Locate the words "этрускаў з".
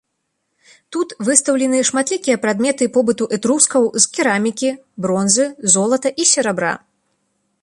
3.39-4.11